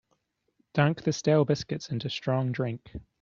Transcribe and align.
Dunk 0.73 1.03
the 1.03 1.13
stale 1.13 1.45
biscuits 1.45 1.91
into 1.91 2.09
strong 2.09 2.51
drink. 2.51 2.91